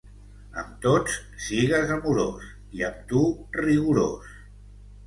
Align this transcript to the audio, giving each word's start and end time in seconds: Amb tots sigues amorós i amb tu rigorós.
Amb 0.61 0.71
tots 0.85 1.17
sigues 1.49 1.93
amorós 1.97 2.49
i 2.81 2.85
amb 2.91 3.07
tu 3.13 3.23
rigorós. 3.63 4.35